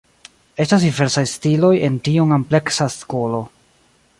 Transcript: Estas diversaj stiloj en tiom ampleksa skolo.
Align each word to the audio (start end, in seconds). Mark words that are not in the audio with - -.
Estas 0.63 0.85
diversaj 0.85 1.23
stiloj 1.33 1.71
en 1.89 1.99
tiom 2.09 2.33
ampleksa 2.39 2.89
skolo. 2.95 3.47